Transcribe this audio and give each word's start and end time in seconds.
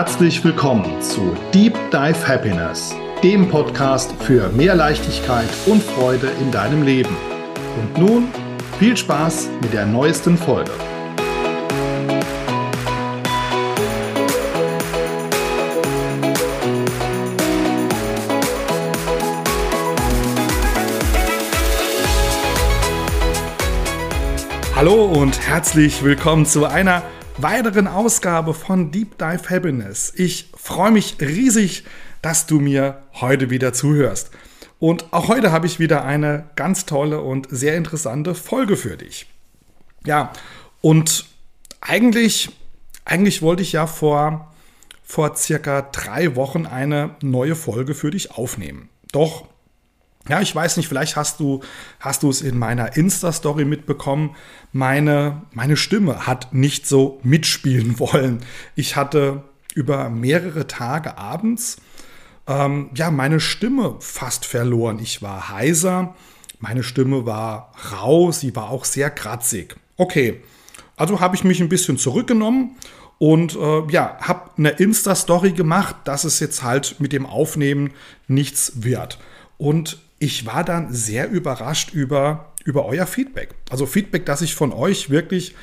herzlich 0.00 0.42
willkommen 0.42 1.02
zu 1.02 1.36
Deep 1.52 1.74
Dive 1.90 2.26
Happiness, 2.26 2.94
dem 3.22 3.46
Podcast 3.50 4.10
für 4.22 4.48
mehr 4.48 4.74
Leichtigkeit 4.74 5.46
und 5.66 5.82
Freude 5.82 6.30
in 6.40 6.50
deinem 6.50 6.84
Leben. 6.84 7.14
Und 7.78 7.98
nun 7.98 8.28
viel 8.78 8.96
Spaß 8.96 9.50
mit 9.60 9.74
der 9.74 9.84
neuesten 9.84 10.38
Folge. 10.38 10.70
Hallo 24.74 25.04
und 25.04 25.46
herzlich 25.46 26.02
willkommen 26.02 26.46
zu 26.46 26.64
einer 26.64 27.02
weiteren 27.36 27.86
Ausgabe 27.86 28.54
von 28.54 28.90
Deep 28.90 29.18
Dive 29.18 29.48
Happiness. 29.48 30.12
Ich 30.16 30.50
freue 30.56 30.90
mich 30.90 31.16
riesig, 31.20 31.84
dass 32.22 32.46
du 32.46 32.60
mir 32.60 33.02
heute 33.14 33.50
wieder 33.50 33.72
zuhörst. 33.72 34.30
Und 34.78 35.12
auch 35.12 35.28
heute 35.28 35.52
habe 35.52 35.66
ich 35.66 35.78
wieder 35.78 36.04
eine 36.04 36.48
ganz 36.56 36.86
tolle 36.86 37.20
und 37.20 37.46
sehr 37.50 37.76
interessante 37.76 38.34
Folge 38.34 38.76
für 38.76 38.96
dich. 38.96 39.26
Ja, 40.04 40.32
und 40.80 41.26
eigentlich, 41.80 42.50
eigentlich 43.04 43.42
wollte 43.42 43.62
ich 43.62 43.72
ja 43.72 43.86
vor, 43.86 44.52
vor 45.02 45.36
circa 45.36 45.82
drei 45.82 46.36
Wochen 46.36 46.66
eine 46.66 47.16
neue 47.22 47.56
Folge 47.56 47.94
für 47.94 48.10
dich 48.10 48.32
aufnehmen. 48.32 48.88
Doch 49.12 49.46
ja, 50.30 50.40
ich 50.40 50.54
weiß 50.54 50.76
nicht, 50.76 50.88
vielleicht 50.88 51.16
hast 51.16 51.40
du, 51.40 51.60
hast 51.98 52.22
du 52.22 52.30
es 52.30 52.40
in 52.40 52.58
meiner 52.58 52.96
Insta-Story 52.96 53.64
mitbekommen. 53.64 54.36
Meine, 54.72 55.42
meine 55.52 55.76
Stimme 55.76 56.26
hat 56.26 56.54
nicht 56.54 56.86
so 56.86 57.20
mitspielen 57.22 57.98
wollen. 57.98 58.40
Ich 58.76 58.96
hatte 58.96 59.42
über 59.74 60.08
mehrere 60.08 60.66
Tage 60.66 61.18
abends 61.18 61.78
ähm, 62.50 62.90
ja, 62.94 63.10
meine 63.10 63.40
Stimme 63.40 63.96
fast 64.00 64.44
verloren. 64.44 64.98
Ich 65.00 65.22
war 65.22 65.50
heiser, 65.50 66.14
meine 66.58 66.82
Stimme 66.82 67.24
war 67.24 67.72
rau, 67.92 68.32
sie 68.32 68.54
war 68.56 68.70
auch 68.70 68.84
sehr 68.84 69.10
kratzig. 69.10 69.76
Okay, 69.96 70.40
also 70.96 71.20
habe 71.20 71.36
ich 71.36 71.44
mich 71.44 71.60
ein 71.60 71.68
bisschen 71.68 71.96
zurückgenommen 71.96 72.76
und 73.18 73.56
äh, 73.56 73.86
ja, 73.90 74.16
habe 74.20 74.50
eine 74.58 74.70
Insta-Story 74.70 75.52
gemacht, 75.52 75.96
dass 76.04 76.24
es 76.24 76.40
jetzt 76.40 76.62
halt 76.62 76.96
mit 76.98 77.12
dem 77.12 77.24
Aufnehmen 77.24 77.92
nichts 78.26 78.82
wird. 78.82 79.18
Und 79.56 79.98
ich 80.20 80.46
war 80.46 80.64
dann 80.64 80.92
sehr 80.92 81.30
überrascht 81.30 81.92
über, 81.92 82.52
über 82.64 82.84
euer 82.84 83.06
Feedback. 83.06 83.54
Also 83.70 83.86
Feedback, 83.86 84.26
das 84.26 84.42
ich 84.42 84.54
von 84.54 84.72
euch 84.72 85.08
wirklich 85.10 85.54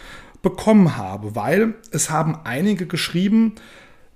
bekommen 0.42 0.98
habe, 0.98 1.36
weil 1.36 1.76
es 1.92 2.10
haben 2.10 2.40
einige 2.44 2.88
geschrieben, 2.88 3.54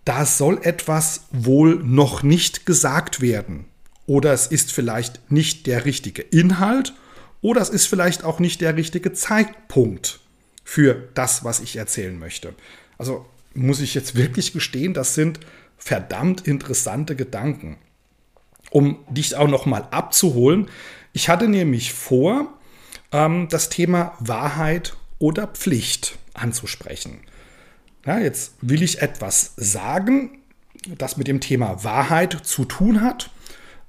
da 0.04 0.26
soll 0.26 0.60
etwas 0.64 1.28
wohl 1.32 1.76
noch 1.76 2.24
nicht 2.24 2.66
gesagt 2.66 3.22
werden. 3.22 3.66
Oder 4.08 4.34
es 4.34 4.48
ist 4.48 4.72
vielleicht 4.72 5.32
nicht 5.32 5.68
der 5.68 5.86
richtige 5.86 6.24
Inhalt 6.24 6.96
oder 7.42 7.62
es 7.62 7.70
ist 7.70 7.86
vielleicht 7.86 8.24
auch 8.24 8.40
nicht 8.40 8.62
der 8.62 8.76
richtige 8.76 9.14
Zeitpunkt 9.14 10.22
für 10.64 11.08
das, 11.14 11.44
was 11.44 11.60
ich 11.60 11.76
erzählen 11.76 12.18
möchte. 12.18 12.56
Also 12.98 13.28
muss 13.54 13.80
ich 13.80 13.94
jetzt 13.94 14.16
wirklich 14.16 14.54
gestehen, 14.54 14.96
das 14.96 15.14
sind 15.14 15.40
verdammt 15.78 16.48
interessante 16.48 17.16
Gedanken 17.16 17.78
um 18.72 18.98
dich 19.10 19.36
auch 19.36 19.48
noch 19.48 19.68
mal 19.68 19.88
abzuholen. 19.92 20.68
Ich 21.14 21.30
hatte 21.30 21.48
nämlich 21.48 21.94
vor, 21.94 22.48
ähm, 23.12 23.48
das 23.50 23.70
Thema 23.70 24.14
Wahrheit 24.20 24.94
oder 25.20 25.46
Pflicht 25.48 26.18
anzusprechen. 26.34 27.20
Ja, 28.06 28.18
jetzt 28.18 28.56
will 28.62 28.82
ich 28.82 29.02
etwas 29.02 29.54
sagen, 29.58 30.40
das 30.98 31.18
mit 31.18 31.28
dem 31.28 31.40
Thema 31.40 31.84
Wahrheit 31.84 32.40
zu 32.44 32.66
tun 32.66 33.02
hat. 33.02 33.30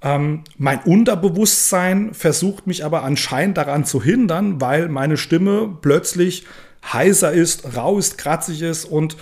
Ähm, 0.03 0.43
mein 0.59 0.81
Unterbewusstsein 0.81 2.13
versucht 2.13 2.67
mich 2.67 2.85
aber 2.85 3.05
anscheinend 3.05 3.57
daran 3.57 3.85
zu 3.85 4.03
hindern, 4.03 4.61
weil 4.61 4.89
meine 4.89 5.17
Stimme 5.17 5.79
plötzlich 5.81 6.45
heiser 6.93 7.33
ist, 7.33 7.77
rau 7.77 7.99
ist, 7.99 8.19
kratzig 8.19 8.61
ist 8.63 8.85
und 8.85 9.17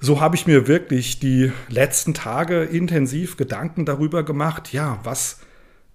so 0.00 0.20
habe 0.20 0.36
ich 0.36 0.46
mir 0.46 0.68
wirklich 0.68 1.20
die 1.20 1.52
letzten 1.68 2.14
Tage 2.14 2.62
intensiv 2.62 3.36
Gedanken 3.36 3.84
darüber 3.84 4.22
gemacht, 4.22 4.72
ja, 4.72 4.98
was 5.04 5.40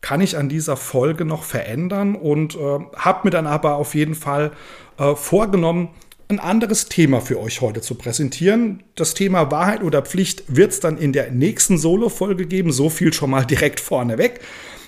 kann 0.01 0.21
ich 0.21 0.37
an 0.37 0.49
dieser 0.49 0.77
Folge 0.77 1.25
noch 1.25 1.43
verändern 1.43 2.15
und 2.15 2.55
äh, 2.55 2.79
habe 2.95 3.21
mir 3.23 3.29
dann 3.29 3.47
aber 3.47 3.75
auf 3.75 3.93
jeden 3.93 4.15
Fall 4.15 4.51
äh, 4.97 5.15
vorgenommen, 5.15 5.89
ein 6.27 6.39
anderes 6.39 6.87
Thema 6.87 7.21
für 7.21 7.39
euch 7.39 7.61
heute 7.61 7.81
zu 7.81 7.95
präsentieren. 7.95 8.83
Das 8.95 9.13
Thema 9.13 9.51
Wahrheit 9.51 9.83
oder 9.83 10.01
Pflicht 10.01 10.43
wird 10.47 10.71
es 10.71 10.79
dann 10.79 10.97
in 10.97 11.13
der 11.13 11.29
nächsten 11.29 11.77
Solo-Folge 11.77 12.47
geben, 12.47 12.71
so 12.71 12.89
viel 12.89 13.13
schon 13.13 13.29
mal 13.29 13.45
direkt 13.45 13.79
vorneweg. 13.79 14.39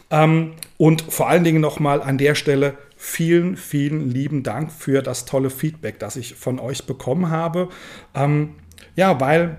Ähm, 0.10 0.54
und 0.78 1.04
vor 1.10 1.30
allen 1.30 1.44
Dingen 1.44 1.62
nochmal 1.62 2.02
an 2.02 2.18
der 2.18 2.36
Stelle 2.36 2.78
vielen, 2.96 3.58
vielen 3.58 4.10
lieben 4.10 4.44
Dank 4.44 4.72
für 4.72 5.02
das 5.02 5.26
tolle 5.26 5.50
Feedback, 5.50 6.00
das 6.00 6.16
ich 6.16 6.36
von 6.36 6.60
euch 6.60 6.86
bekommen 6.86 7.30
habe. 7.30 7.70
Ähm, 8.16 8.56
ja, 8.96 9.20
weil, 9.20 9.58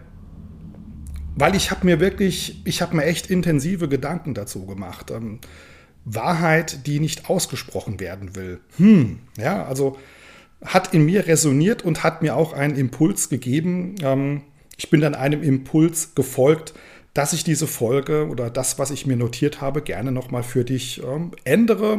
weil 1.37 1.55
ich 1.55 1.71
habe 1.71 1.87
mir 1.87 2.01
wirklich, 2.01 2.62
ich 2.65 2.83
habe 2.83 2.97
mir 2.97 3.05
echt 3.05 3.31
intensive 3.31 3.89
Gedanken 3.89 4.35
dazu 4.35 4.67
gemacht. 4.67 5.11
Ähm, 5.11 5.41
Wahrheit, 6.05 6.87
die 6.87 7.01
nicht 7.01 7.31
ausgesprochen 7.31 7.99
werden 7.99 8.37
will. 8.37 8.61
Hm, 8.77 9.21
ja, 9.39 9.65
also 9.65 9.97
hat 10.62 10.95
in 10.95 11.05
mir 11.05 11.27
resoniert 11.27 11.83
und 11.83 12.03
hat 12.03 12.23
mir 12.23 12.37
auch 12.37 12.53
einen 12.53 12.77
Impuls 12.77 13.29
gegeben. 13.29 13.97
Ähm, 14.03 14.43
ich 14.77 14.91
bin 14.91 15.01
dann 15.01 15.15
einem 15.15 15.43
Impuls 15.43 16.15
gefolgt, 16.15 16.75
dass 17.12 17.33
ich 17.33 17.45
diese 17.45 17.67
Folge 17.67 18.29
oder 18.29 18.51
das, 18.51 18.79
was 18.79 18.91
ich 18.91 19.06
mir 19.06 19.17
notiert 19.17 19.61
habe, 19.61 19.83
gerne 19.83 20.11
nochmal 20.11 20.43
für 20.43 20.65
dich 20.65 21.03
ähm, 21.03 21.31
ändere, 21.45 21.97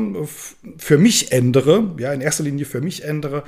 für 0.78 0.98
mich 0.98 1.32
ändere, 1.32 1.96
ja, 1.98 2.12
in 2.12 2.22
erster 2.22 2.44
Linie 2.44 2.66
für 2.66 2.82
mich 2.82 3.06
ändere 3.06 3.44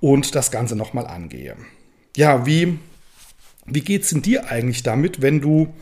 und 0.00 0.34
das 0.34 0.50
Ganze 0.50 0.76
nochmal 0.76 1.06
angehe. 1.06 1.56
Ja, 2.16 2.46
wie 2.46 2.78
wie 3.70 3.80
geht 3.80 4.02
es 4.02 4.10
denn 4.10 4.22
dir 4.22 4.50
eigentlich 4.50 4.82
damit, 4.82 5.22
wenn 5.22 5.40
du, 5.40 5.72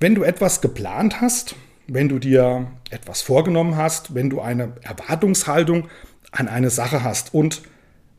wenn 0.00 0.14
du 0.14 0.22
etwas 0.22 0.60
geplant 0.60 1.20
hast, 1.20 1.54
wenn 1.86 2.08
du 2.08 2.18
dir 2.18 2.70
etwas 2.90 3.22
vorgenommen 3.22 3.76
hast, 3.76 4.14
wenn 4.14 4.30
du 4.30 4.40
eine 4.40 4.72
Erwartungshaltung 4.82 5.88
an 6.30 6.48
eine 6.48 6.70
Sache 6.70 7.02
hast 7.02 7.34
und 7.34 7.62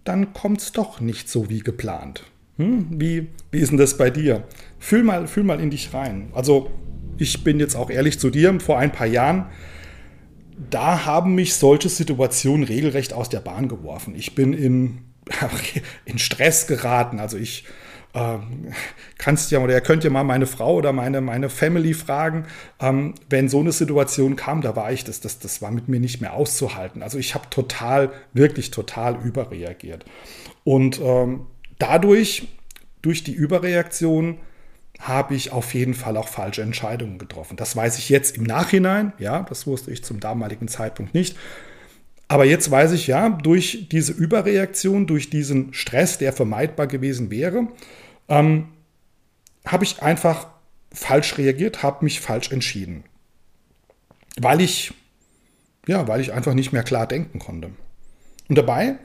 dann 0.04 0.34
kommt 0.34 0.62
es 0.62 0.72
doch 0.72 1.00
nicht 1.00 1.30
so 1.30 1.50
wie 1.50 1.60
geplant? 1.60 2.24
Hm? 2.58 2.88
Wie, 2.90 3.30
wie 3.52 3.60
ist 3.60 3.70
denn 3.70 3.78
das 3.78 3.98
bei 3.98 4.10
dir? 4.10 4.44
Fühl 4.80 5.04
mal, 5.04 5.28
fühl 5.28 5.44
mal 5.44 5.60
in 5.60 5.72
dich 5.72 5.94
rein. 5.94 6.30
Also 6.34 6.70
ich 7.18 7.44
bin 7.44 7.60
jetzt 7.60 7.76
auch 7.76 7.90
ehrlich 7.90 8.20
zu 8.20 8.30
dir, 8.30 8.60
vor 8.60 8.78
ein 8.78 8.92
paar 8.92 9.08
Jahren, 9.08 9.46
da 10.70 11.06
haben 11.06 11.36
mich 11.36 11.56
solche 11.56 11.90
Situationen 11.90 12.64
regelrecht 12.64 13.14
aus 13.14 13.30
der 13.30 13.40
Bahn 13.40 13.68
geworfen. 13.68 14.14
Ich 14.16 14.36
bin 14.36 14.54
in, 14.54 15.00
in 16.06 16.20
Stress 16.20 16.68
geraten. 16.68 17.20
Also 17.20 17.38
ich 17.38 17.66
ähm, 18.14 18.74
kannst 19.18 19.52
ja 19.52 19.60
oder 19.60 19.74
ihr 19.74 19.82
könnt 19.82 20.04
ja 20.04 20.10
mal 20.10 20.24
meine 20.24 20.46
Frau 20.46 20.76
oder 20.76 20.94
meine, 20.94 21.22
meine 21.22 21.50
Family 21.50 21.94
fragen, 21.94 22.46
ähm, 22.80 23.16
wenn 23.30 23.50
so 23.50 23.60
eine 23.60 23.72
Situation 23.72 24.36
kam, 24.36 24.62
da 24.62 24.76
war 24.76 24.92
ich, 24.92 25.04
das, 25.04 25.20
das, 25.20 25.40
das 25.40 25.62
war 25.62 25.72
mit 25.72 25.88
mir 25.90 26.00
nicht 26.00 26.22
mehr 26.22 26.34
auszuhalten. 26.34 27.02
Also 27.02 27.18
ich 27.18 27.34
habe 27.34 27.50
total, 27.50 28.12
wirklich 28.34 28.72
total 28.72 29.18
überreagiert. 29.24 30.06
Und 30.64 31.02
ähm, 31.02 31.48
dadurch, 31.80 32.48
durch 33.02 33.24
die 33.24 33.34
Überreaktion, 33.34 34.38
habe 35.00 35.36
ich 35.36 35.52
auf 35.52 35.74
jeden 35.74 35.96
Fall 35.96 36.16
auch 36.18 36.28
falsche 36.28 36.62
Entscheidungen 36.62 37.18
getroffen. 37.18 37.58
Das 37.58 37.76
weiß 37.76 37.98
ich 37.98 38.10
jetzt 38.10 38.38
im 38.38 38.44
Nachhinein, 38.44 39.12
ja, 39.18 39.44
das 39.50 39.68
wusste 39.68 39.92
ich 39.92 40.04
zum 40.04 40.20
damaligen 40.20 40.68
Zeitpunkt 40.68 41.14
nicht. 41.14 41.36
Aber 42.28 42.46
jetzt 42.46 42.72
weiß 42.72 42.94
ich 42.94 43.08
ja, 43.08 43.30
durch 43.30 43.90
diese 43.92 44.14
Überreaktion, 44.14 45.06
durch 45.06 45.30
diesen 45.30 45.74
Stress, 45.74 46.18
der 46.18 46.32
vermeidbar 46.32 46.88
gewesen 46.88 47.30
wäre, 47.30 47.68
ähm, 48.28 48.70
habe 49.66 49.84
ich 49.84 50.02
einfach 50.02 50.48
falsch 50.92 51.38
reagiert, 51.38 51.84
habe 51.84 52.04
mich 52.04 52.22
falsch 52.22 52.52
entschieden. 52.52 53.04
Weil 54.38 54.62
ich, 54.62 54.94
ja, 55.88 56.08
weil 56.08 56.22
ich 56.22 56.34
einfach 56.34 56.54
nicht 56.54 56.72
mehr 56.72 56.84
klar 56.84 57.08
denken 57.08 57.40
konnte. 57.40 57.72
Und 58.50 58.58
dabei, 58.58 58.98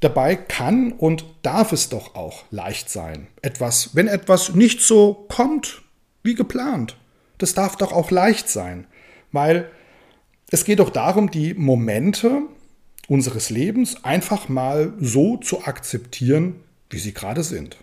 dabei 0.00 0.36
kann 0.36 0.92
und 0.92 1.24
darf 1.42 1.72
es 1.72 1.88
doch 1.88 2.14
auch 2.14 2.44
leicht 2.50 2.90
sein. 2.90 3.26
Etwas, 3.42 3.94
wenn 3.94 4.08
etwas 4.08 4.54
nicht 4.54 4.80
so 4.80 5.26
kommt 5.28 5.82
wie 6.22 6.34
geplant, 6.34 6.96
das 7.38 7.54
darf 7.54 7.76
doch 7.76 7.92
auch 7.92 8.10
leicht 8.10 8.48
sein. 8.48 8.86
Weil 9.32 9.70
es 10.50 10.64
geht 10.64 10.78
doch 10.78 10.90
darum, 10.90 11.30
die 11.30 11.54
Momente 11.54 12.42
unseres 13.08 13.50
Lebens 13.50 14.04
einfach 14.04 14.48
mal 14.48 14.92
so 14.98 15.36
zu 15.36 15.64
akzeptieren, 15.64 16.56
wie 16.90 16.98
sie 16.98 17.14
gerade 17.14 17.42
sind. 17.42 17.76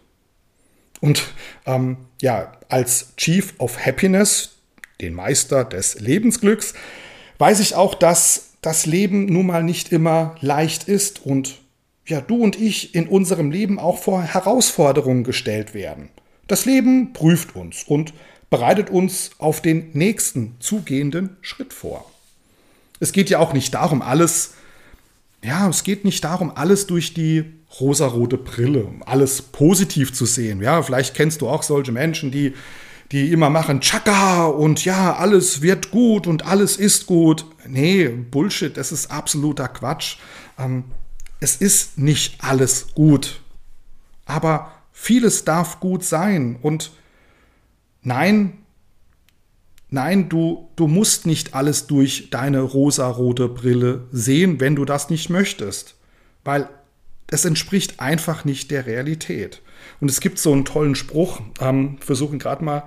Und 1.02 1.24
ähm, 1.66 1.98
ja, 2.22 2.54
als 2.70 3.16
Chief 3.18 3.54
of 3.58 3.86
Happiness, 3.86 4.56
den 5.02 5.14
Meister 5.14 5.66
des 5.66 6.00
Lebensglücks, 6.00 6.74
weiß 7.38 7.60
ich 7.60 7.76
auch, 7.76 7.96
dass 7.96 8.52
das 8.62 8.86
Leben 8.86 9.26
nun 9.26 9.48
mal 9.48 9.64
nicht 9.64 9.92
immer 9.92 10.36
leicht 10.42 10.88
ist 10.88 11.26
und 11.26 11.60
ja, 12.08 12.22
du 12.22 12.44
und 12.44 12.60
ich 12.60 12.96
in 12.96 13.08
unserem 13.08 13.52
Leben 13.52 13.80
auch 13.80 13.98
vor 13.98 14.22
Herausforderungen 14.22 15.24
gestellt 15.24 15.74
werden. 15.74 16.10
Das 16.48 16.66
Leben 16.66 17.14
prüft 17.14 17.56
uns 17.56 17.84
und 17.84 18.14
bereitet 18.50 18.90
uns 18.90 19.32
auf 19.40 19.62
den 19.62 19.90
nächsten 19.94 20.56
zugehenden 20.60 21.38
Schritt 21.42 21.74
vor. 21.74 22.10
Es 23.00 23.12
geht 23.12 23.30
ja 23.30 23.40
auch 23.40 23.54
nicht 23.54 23.74
darum, 23.74 24.02
alles, 24.02 24.54
ja, 25.46 25.70
es 25.70 25.84
geht 25.84 26.06
nicht 26.06 26.24
darum, 26.24 26.52
alles 26.56 26.88
durch 26.88 27.14
die 27.14 27.46
rosarote 27.80 28.38
Brille, 28.38 28.88
alles 29.06 29.42
positiv 29.42 30.14
zu 30.14 30.26
sehen. 30.26 30.62
Ja, 30.62 30.82
vielleicht 30.82 31.14
kennst 31.14 31.42
du 31.42 31.48
auch 31.48 31.64
solche 31.64 31.92
Menschen, 31.92 32.32
die, 32.32 32.54
die 33.12 33.32
immer 33.32 33.50
machen 33.50 33.82
Chaka 33.82 34.46
und 34.46 34.86
ja, 34.86 35.16
alles 35.16 35.62
wird 35.62 35.92
gut 35.92 36.26
und 36.28 36.46
alles 36.46 36.78
ist 36.78 37.06
gut. 37.06 37.46
Nee, 37.68 38.08
Bullshit, 38.08 38.76
das 38.76 38.92
ist 38.92 39.12
absoluter 39.12 39.68
Quatsch. 39.68 40.18
Ähm, 40.58 40.86
es 41.40 41.58
ist 41.58 41.98
nicht 41.98 42.44
alles 42.44 42.94
gut, 42.96 43.42
aber 44.26 44.72
vieles 44.92 45.44
darf 45.44 45.80
gut 45.80 46.04
sein 46.04 46.58
und 46.62 46.92
nein, 48.02 48.65
Nein, 49.90 50.30
du, 50.30 50.70
du 50.76 50.88
musst 50.88 51.26
nicht 51.26 51.54
alles 51.54 51.88
durch 51.88 52.30
deine 52.30 52.62
rosarote 52.62 53.48
Brille 53.48 54.08
sehen, 54.12 54.60
wenn 54.60 54.76
du 54.76 54.86
das 54.86 55.10
nicht 55.10 55.30
möchtest. 55.30 55.96
Weil 56.44 56.70
es 57.28 57.46
entspricht 57.46 58.00
einfach 58.00 58.46
nicht 58.46 58.72
der 58.72 58.86
Realität. 58.86 59.62
Und 60.00 60.10
es 60.10 60.20
gibt 60.20 60.40
so 60.40 60.52
einen 60.52 60.66
tollen 60.66 60.96
Spruch, 60.96 61.42
ähm, 61.60 61.98
versuchen 62.00 62.40
gerade 62.40 62.64
mal 62.64 62.84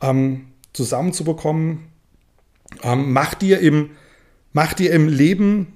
ähm, 0.00 0.46
zusammenzubekommen. 0.72 1.86
Ähm, 2.82 3.12
mach, 3.12 3.34
dir 3.34 3.60
im, 3.60 3.90
mach 4.52 4.74
dir 4.74 4.92
im 4.92 5.08
Leben 5.08 5.72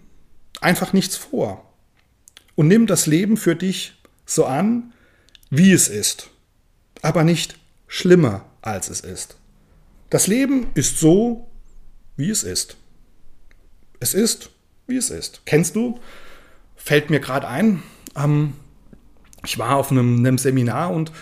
einfach 0.61 0.93
nichts 0.93 1.17
vor. 1.17 1.73
Und 2.55 2.69
nimm 2.69 2.87
das 2.87 3.07
Leben 3.07 3.37
für 3.37 3.57
dich 3.57 4.01
so 4.27 4.45
an, 4.45 4.93
wie 5.51 5.73
es 5.73 5.89
ist. 5.89 6.31
Aber 7.03 7.25
nicht 7.25 7.59
schlimmer, 7.87 8.45
als 8.63 8.91
es 8.91 9.01
ist. 9.01 9.40
Das 10.11 10.27
Leben 10.27 10.67
ist 10.75 10.99
so, 10.99 11.49
wie 12.17 12.31
es 12.31 12.43
ist. 12.43 12.77
Es 14.01 14.13
ist, 14.13 14.51
wie 14.87 14.97
es 14.97 15.11
ist. 15.11 15.43
Kennst 15.47 15.77
du? 15.77 16.01
Fällt 16.75 17.11
mir 17.11 17.21
gerade 17.21 17.47
ein. 17.47 17.83
Ähm, 18.17 18.55
ich 19.45 19.57
war 19.59 19.77
auf 19.77 19.91
einem, 19.91 20.19
einem 20.19 20.37
Seminar 20.37 20.91
und 20.93 21.13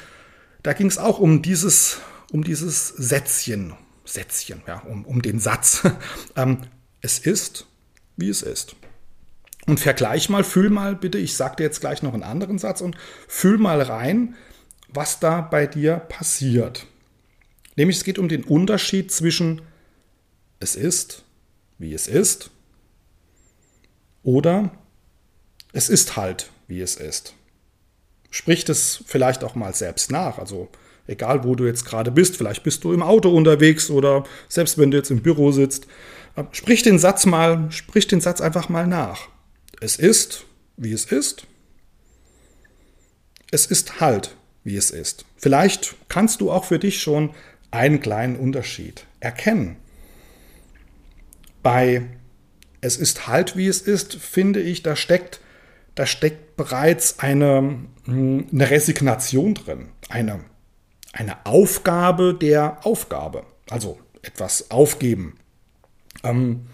da 0.62 0.73
ging 0.73 0.87
es 0.87 0.99
auch 0.99 1.19
um 1.19 1.43
dieses, 1.43 2.00
um 2.32 2.43
dieses 2.43 2.88
Sätzchen, 2.88 3.75
Sätzchen, 4.05 4.62
ja, 4.67 4.81
um, 4.81 5.05
um 5.05 5.23
den 5.23 5.38
Satz. 5.38 5.82
ähm, 6.37 6.62
es 7.00 7.19
ist, 7.19 7.67
wie 8.17 8.29
es 8.29 8.43
ist. 8.43 8.75
Und 9.67 9.81
vergleich 9.81 10.31
mal, 10.31 10.44
fühl 10.44 10.70
mal 10.70 10.96
bitte, 10.96 11.19
ich 11.19 11.37
sage 11.37 11.56
dir 11.56 11.64
jetzt 11.64 11.81
gleich 11.81 12.02
noch 12.02 12.14
einen 12.14 12.23
anderen 12.23 12.58
Satz 12.58 12.81
und 12.81 12.96
fühl 13.29 13.58
mal 13.58 13.82
rein, 13.82 14.34
was 14.88 15.20
da 15.20 15.43
bei 15.43 15.67
dir 15.67 15.96
passiert. 15.96 16.87
Nämlich 17.78 17.98
es 17.98 18.04
geht 18.04 18.19
um 18.19 18.28
den 18.28 18.42
Unterschied 18.42 19.12
zwischen 19.12 19.62
es 20.58 20.75
ist, 20.75 21.22
wie 21.78 21.94
es 21.94 22.08
ist, 22.08 22.50
oder 24.25 24.72
es 25.72 25.88
ist 25.88 26.16
halt, 26.16 26.50
wie 26.66 26.80
es 26.80 26.96
ist. 26.96 27.34
Sprich 28.30 28.64
das 28.64 29.04
vielleicht 29.06 29.44
auch 29.44 29.54
mal 29.54 29.76
selbst 29.76 30.10
nach. 30.10 30.38
Also 30.38 30.69
egal, 31.06 31.44
wo 31.44 31.54
du 31.54 31.66
jetzt 31.66 31.84
gerade 31.84 32.10
bist, 32.10 32.36
vielleicht 32.36 32.64
bist 32.64 32.82
du 32.82 32.92
im 32.92 33.00
Auto 33.00 33.30
unterwegs 33.30 33.90
oder 33.90 34.24
selbst 34.48 34.76
wenn 34.76 34.90
du 34.90 34.96
jetzt 34.96 35.12
im 35.12 35.22
Büro 35.22 35.52
sitzt, 35.52 35.86
äh, 36.34 36.42
sprich 36.50 36.82
den 36.82 36.98
Satz 36.98 37.26
mal, 37.26 37.70
sprich 37.70 38.08
den 38.08 38.20
Satz 38.20 38.40
einfach 38.40 38.69
mal 38.69 38.88
nach. 38.88 39.28
Es 39.81 39.94
ist, 39.94 40.46
wie 40.76 40.92
es 40.92 41.04
ist. 41.04 41.46
Es 43.52 43.66
ist 43.66 44.00
halt, 44.00 44.34
wie 44.64 44.76
es 44.76 44.90
ist. 44.90 45.24
Vielleicht 45.36 45.94
kannst 46.08 46.40
du 46.40 46.50
auch 46.50 46.64
für 46.64 46.81
dich 46.81 47.00
schon 47.00 47.31
einen 47.70 48.00
kleinen 48.00 48.37
Unterschied 48.37 49.06
erkennen. 49.20 49.76
Bei 51.62 52.03
Es 52.81 52.97
ist 52.97 53.26
halt 53.26 53.56
wie 53.56 53.67
es 53.67 53.81
ist, 53.81 54.15
finde 54.15 54.61
ich, 54.61 54.82
da 54.85 54.94
steckt, 54.94 55.41
da 55.97 56.06
steckt 56.06 56.56
bereits 56.56 57.19
eine, 57.19 57.79
hm, 58.05 58.47
eine 58.53 58.70
Resignation 58.70 59.55
drin, 59.55 59.88
eine, 60.09 60.41
eine 61.12 61.44
Aufgabe 61.44 62.35
der 62.35 62.87
Aufgabe, 62.87 63.44
also 63.69 63.99
etwas 64.23 64.70
aufgeben. 64.70 65.38
Ähm, 66.23 66.67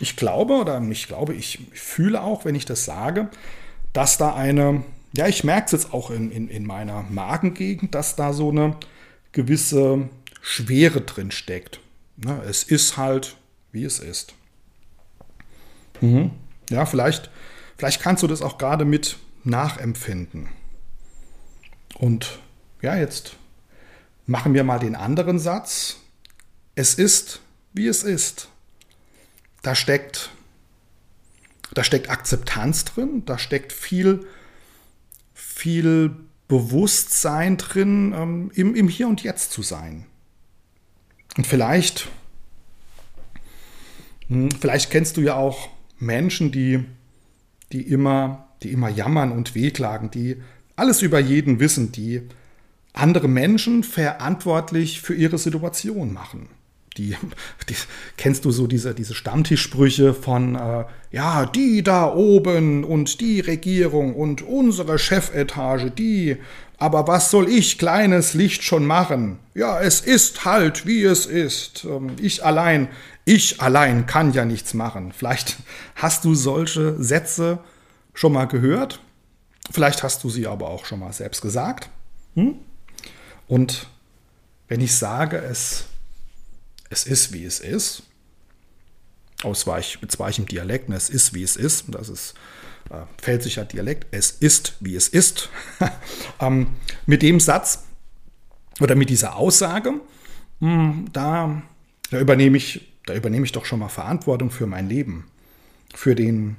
ich 0.00 0.16
glaube 0.16 0.54
oder 0.54 0.80
ich 0.80 1.08
glaube, 1.08 1.34
ich 1.34 1.58
fühle 1.72 2.22
auch, 2.22 2.44
wenn 2.44 2.54
ich 2.54 2.64
das 2.64 2.84
sage, 2.84 3.28
dass 3.92 4.18
da 4.18 4.34
eine, 4.34 4.84
ja, 5.16 5.26
ich 5.26 5.42
merke 5.42 5.66
es 5.66 5.72
jetzt 5.72 5.92
auch 5.92 6.10
in, 6.10 6.30
in, 6.30 6.48
in 6.48 6.64
meiner 6.64 7.02
Magengegend, 7.10 7.94
dass 7.94 8.14
da 8.14 8.32
so 8.32 8.50
eine, 8.50 8.76
gewisse 9.38 10.08
Schwere 10.42 11.00
drin 11.00 11.30
steckt. 11.30 11.78
Ne, 12.16 12.42
es 12.48 12.64
ist 12.64 12.96
halt, 12.96 13.36
wie 13.70 13.84
es 13.84 14.00
ist. 14.00 14.34
Mhm. 16.00 16.32
Ja, 16.70 16.86
vielleicht, 16.86 17.30
vielleicht 17.76 18.02
kannst 18.02 18.24
du 18.24 18.26
das 18.26 18.42
auch 18.42 18.58
gerade 18.58 18.84
mit 18.84 19.16
nachempfinden. 19.44 20.48
Und 21.94 22.40
ja, 22.82 22.96
jetzt 22.96 23.36
machen 24.26 24.54
wir 24.54 24.64
mal 24.64 24.80
den 24.80 24.96
anderen 24.96 25.38
Satz. 25.38 25.98
Es 26.74 26.94
ist, 26.94 27.40
wie 27.72 27.86
es 27.86 28.02
ist. 28.02 28.48
Da 29.62 29.76
steckt, 29.76 30.30
da 31.74 31.84
steckt 31.84 32.10
Akzeptanz 32.10 32.86
drin, 32.86 33.24
da 33.24 33.38
steckt 33.38 33.72
viel, 33.72 34.26
viel 35.32 36.16
Bewusstsein 36.48 37.56
drin, 37.56 38.14
ähm, 38.16 38.50
im, 38.54 38.74
im 38.74 38.88
Hier 38.88 39.08
und 39.08 39.22
Jetzt 39.22 39.52
zu 39.52 39.62
sein. 39.62 40.06
Und 41.36 41.46
vielleicht, 41.46 42.08
hm, 44.28 44.50
vielleicht 44.50 44.90
kennst 44.90 45.16
du 45.16 45.20
ja 45.20 45.34
auch 45.34 45.68
Menschen, 45.98 46.50
die, 46.50 46.84
die, 47.72 47.82
immer, 47.82 48.48
die 48.62 48.72
immer 48.72 48.88
jammern 48.88 49.30
und 49.30 49.54
wehklagen, 49.54 50.10
die 50.10 50.36
alles 50.74 51.02
über 51.02 51.18
jeden 51.18 51.60
wissen, 51.60 51.92
die 51.92 52.22
andere 52.92 53.28
Menschen 53.28 53.84
verantwortlich 53.84 55.00
für 55.00 55.14
ihre 55.14 55.38
Situation 55.38 56.12
machen 56.12 56.48
die, 56.98 57.16
die, 57.68 57.74
kennst 58.16 58.44
du 58.44 58.50
so 58.50 58.66
diese, 58.66 58.94
diese 58.94 59.14
Stammtischsprüche 59.14 60.14
von, 60.14 60.54
äh, 60.56 60.84
ja, 61.10 61.46
die 61.46 61.82
da 61.82 62.12
oben 62.12 62.84
und 62.84 63.20
die 63.20 63.40
Regierung 63.40 64.14
und 64.14 64.42
unsere 64.42 64.98
Chefetage, 64.98 65.90
die, 65.90 66.36
aber 66.76 67.06
was 67.08 67.30
soll 67.30 67.48
ich, 67.48 67.78
kleines 67.78 68.34
Licht, 68.34 68.62
schon 68.62 68.86
machen? 68.86 69.38
Ja, 69.54 69.80
es 69.80 70.00
ist 70.00 70.44
halt, 70.44 70.86
wie 70.86 71.04
es 71.04 71.26
ist. 71.26 71.84
Ähm, 71.84 72.12
ich 72.20 72.44
allein, 72.44 72.88
ich 73.24 73.60
allein 73.60 74.06
kann 74.06 74.32
ja 74.32 74.44
nichts 74.44 74.74
machen. 74.74 75.12
Vielleicht 75.12 75.56
hast 75.94 76.24
du 76.24 76.34
solche 76.34 77.02
Sätze 77.02 77.58
schon 78.14 78.32
mal 78.32 78.46
gehört. 78.46 79.00
Vielleicht 79.70 80.02
hast 80.02 80.24
du 80.24 80.30
sie 80.30 80.46
aber 80.46 80.68
auch 80.68 80.84
schon 80.84 81.00
mal 81.00 81.12
selbst 81.12 81.42
gesagt. 81.42 81.90
Hm? 82.34 82.54
Und 83.46 83.88
wenn 84.68 84.80
ich 84.80 84.94
sage, 84.94 85.38
es 85.38 85.86
es 86.90 87.04
ist, 87.04 87.32
wie 87.32 87.44
es 87.44 87.60
ist. 87.60 88.02
Aus 89.42 89.66
war 89.66 89.78
ich, 89.78 89.98
jetzt 90.02 90.18
war 90.18 90.28
ich 90.28 90.38
im 90.38 90.46
Dialekt, 90.46 90.88
ne? 90.88 90.96
es 90.96 91.10
ist, 91.10 91.34
wie 91.34 91.42
es 91.42 91.56
ist. 91.56 91.84
Das 91.88 92.08
ist 92.08 92.34
äh, 92.90 93.02
pfälzischer 93.18 93.64
Dialekt. 93.64 94.06
Es 94.10 94.30
ist, 94.30 94.76
wie 94.80 94.96
es 94.96 95.08
ist. 95.08 95.50
ähm, 96.40 96.68
mit 97.06 97.22
dem 97.22 97.38
Satz 97.38 97.84
oder 98.80 98.94
mit 98.94 99.10
dieser 99.10 99.36
Aussage, 99.36 100.00
mh, 100.60 100.70
hm, 100.70 101.04
da, 101.12 101.62
da, 102.10 102.20
übernehme 102.20 102.56
ich, 102.56 102.92
da 103.06 103.14
übernehme 103.14 103.44
ich 103.44 103.52
doch 103.52 103.64
schon 103.64 103.80
mal 103.80 103.88
Verantwortung 103.88 104.50
für 104.50 104.66
mein 104.66 104.88
Leben. 104.88 105.26
Für 105.94 106.14
den, 106.14 106.56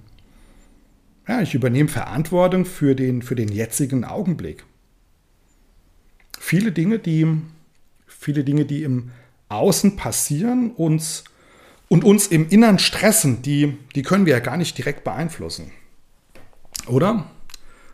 ja, 1.27 1.41
ich 1.41 1.53
übernehme 1.53 1.89
Verantwortung 1.89 2.65
für 2.65 2.95
den, 2.95 3.21
für 3.21 3.35
den 3.35 3.49
jetzigen 3.49 4.05
Augenblick. 4.05 4.63
Viele 6.39 6.71
Dinge, 6.71 6.99
die, 6.99 7.27
viele 8.07 8.43
Dinge, 8.43 8.65
die 8.65 8.83
im 8.83 9.11
außen 9.49 9.95
passieren 9.95 10.71
uns 10.71 11.23
und 11.89 12.03
uns 12.03 12.27
im 12.27 12.47
Innern 12.49 12.79
stressen, 12.79 13.41
die, 13.41 13.77
die 13.95 14.03
können 14.03 14.25
wir 14.25 14.33
ja 14.33 14.39
gar 14.39 14.57
nicht 14.57 14.77
direkt 14.77 15.03
beeinflussen. 15.03 15.71
Oder? 16.87 17.25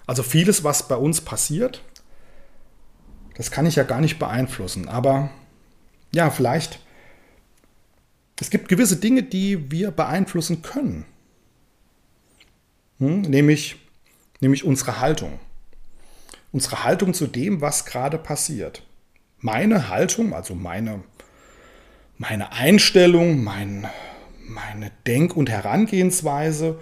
Also 0.05 0.21
vieles, 0.21 0.63
was 0.63 0.87
bei 0.87 0.95
uns 0.95 1.21
passiert, 1.21 1.81
das 3.35 3.51
kann 3.51 3.65
ich 3.65 3.75
ja 3.75 3.83
gar 3.83 4.01
nicht 4.01 4.19
beeinflussen. 4.19 4.87
Aber 4.87 5.29
ja, 6.13 6.29
vielleicht, 6.29 6.79
es 8.39 8.49
gibt 8.49 8.69
gewisse 8.69 8.97
Dinge, 8.97 9.23
die 9.23 9.71
wir 9.71 9.91
beeinflussen 9.91 10.61
können. 10.61 11.05
Hm? 12.99 13.21
Nämlich, 13.21 13.77
nämlich 14.41 14.63
unsere 14.63 14.99
Haltung. 14.99 15.39
Unsere 16.51 16.83
Haltung 16.83 17.13
zu 17.13 17.27
dem, 17.27 17.61
was 17.61 17.85
gerade 17.85 18.17
passiert. 18.17 18.83
Meine 19.39 19.89
Haltung, 19.89 20.33
also 20.33 20.55
meine 20.55 21.03
meine 22.17 22.51
Einstellung, 22.53 23.43
mein, 23.43 23.87
meine 24.47 24.91
Denk- 25.05 25.35
und 25.35 25.49
Herangehensweise, 25.49 26.79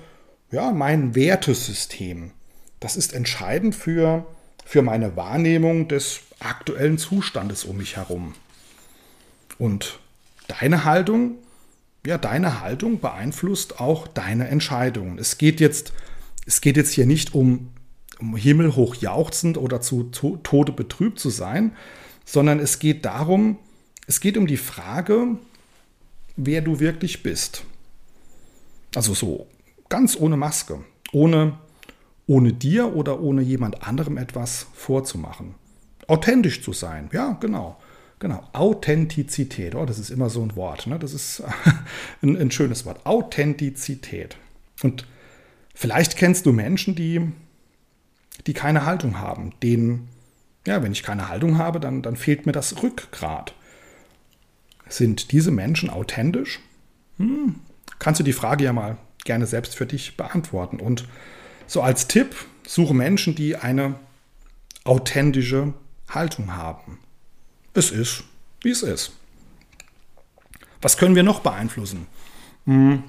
ja, 0.52 0.72
mein 0.72 1.16
Wertesystem. 1.16 2.32
Das 2.80 2.96
ist 2.96 3.14
entscheidend 3.14 3.76
für, 3.76 4.26
für 4.66 4.82
meine 4.82 5.16
Wahrnehmung 5.16 5.88
des 5.88 6.22
aktuellen 6.40 6.98
Zustandes 6.98 7.64
um 7.64 7.78
mich 7.78 7.96
herum. 7.96 8.36
Und 9.58 10.00
deine 10.48 10.84
Haltung, 10.84 11.36
ja, 12.06 12.18
deine 12.18 12.62
Haltung 12.62 13.00
beeinflusst 13.00 13.80
auch 13.80 14.08
deine 14.08 14.50
Entscheidungen. 14.50 15.18
Es 15.18 15.38
geht 15.38 15.60
jetzt, 15.60 15.94
es 16.46 16.62
geht 16.62 16.78
jetzt 16.78 16.92
hier 16.92 17.06
nicht 17.06 17.34
um, 17.34 17.72
um 18.20 18.36
himmelhoch 18.36 18.96
jauchzend 18.96 19.58
oder 19.58 19.82
zu 19.82 20.04
Tode 20.04 20.72
betrübt 20.74 21.20
zu 21.20 21.30
sein, 21.30 21.76
sondern 22.26 22.60
es 22.60 22.80
geht 22.80 23.06
darum, 23.06 23.58
es 24.08 24.20
geht 24.20 24.38
um 24.38 24.48
die 24.48 24.58
Frage, 24.58 25.38
wer 26.36 26.62
du 26.62 26.80
wirklich 26.80 27.24
bist. 27.24 27.64
Also 28.96 29.14
so 29.14 29.48
ganz 29.90 30.18
ohne 30.20 30.38
Maske, 30.38 30.84
ohne, 31.12 31.58
ohne 32.28 32.54
dir 32.54 32.96
oder 32.96 33.22
ohne 33.22 33.42
jemand 33.42 33.84
anderem 33.88 34.18
etwas 34.18 34.68
vorzumachen. 34.74 35.56
Authentisch 36.08 36.62
zu 36.62 36.74
sein, 36.74 37.10
ja, 37.14 37.34
genau. 37.40 37.78
Genau, 38.20 38.42
Authentizität, 38.54 39.76
oh, 39.76 39.86
das 39.86 40.00
ist 40.00 40.10
immer 40.10 40.30
so 40.30 40.42
ein 40.42 40.56
Wort, 40.56 40.88
ne? 40.88 40.98
das 40.98 41.14
ist 41.14 41.44
ein, 42.22 42.38
ein 42.38 42.52
schönes 42.52 42.86
Wort. 42.86 43.06
Authentizität. 43.06 44.38
Und 44.82 45.06
vielleicht 45.76 46.16
kennst 46.16 46.46
du 46.46 46.54
Menschen, 46.54 46.96
die, 46.96 47.34
die 48.48 48.54
keine 48.54 48.86
Haltung 48.86 49.20
haben, 49.20 49.54
denen, 49.62 50.08
ja, 50.66 50.82
wenn 50.82 50.94
ich 50.94 51.04
keine 51.04 51.28
Haltung 51.28 51.58
habe, 51.58 51.82
dann, 51.82 52.02
dann 52.02 52.16
fehlt 52.16 52.46
mir 52.46 52.54
das 52.54 52.82
Rückgrat. 52.82 53.56
Sind 54.90 55.32
diese 55.32 55.52
Menschen 55.52 55.90
authentisch? 55.90 56.60
Hm, 57.18 57.56
kannst 58.00 58.20
du 58.20 58.24
die 58.24 58.34
Frage 58.34 58.64
ja 58.64 58.74
mal 58.74 58.98
gerne 59.24 59.46
selbst 59.46 59.76
für 59.76 59.86
dich 59.86 60.18
beantworten. 60.18 60.80
Und 60.80 61.06
so 61.68 61.82
als 61.82 62.08
Tipp, 62.08 62.36
suche 62.68 62.94
Menschen, 62.94 63.36
die 63.36 63.56
eine 63.56 63.96
authentische 64.84 65.74
Haltung 66.10 66.56
haben. 66.56 67.00
Es 67.74 67.92
ist, 67.92 68.24
wie 68.62 68.72
es 68.72 68.84
ist. 68.84 69.14
Was 70.82 70.98
können 70.98 71.16
wir 71.16 71.24
noch 71.24 71.40
beeinflussen? 71.40 72.08
Hm, 72.66 73.04